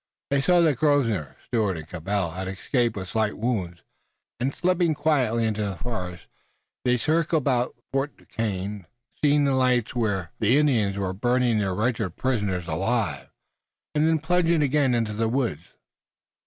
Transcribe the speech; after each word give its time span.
They 0.31 0.41
saw 0.41 0.61
that 0.61 0.77
Grosvenor, 0.77 1.37
Stuart 1.45 1.77
and 1.77 1.87
Cabell 1.87 2.31
had 2.31 2.47
escaped 2.47 2.95
with 2.97 3.09
slight 3.09 3.37
wounds, 3.37 3.83
and, 4.39 4.51
slipping 4.51 4.95
quietly 4.95 5.45
into 5.45 5.63
the 5.63 5.75
forest, 5.75 6.25
they 6.83 6.97
circled 6.97 7.43
about 7.43 7.75
Fort 7.93 8.17
Duquesne, 8.17 8.87
seeing 9.21 9.43
the 9.43 9.53
lights 9.53 9.93
where 9.95 10.31
the 10.39 10.57
Indians 10.57 10.97
were 10.97 11.13
burning 11.13 11.59
their 11.59 11.75
wretched 11.75 12.15
prisoners 12.15 12.67
alive, 12.67 13.29
and 13.93 14.07
then 14.07 14.17
plunging 14.17 14.63
again 14.63 14.95
into 14.95 15.13
the 15.13 15.29
woods. 15.29 15.65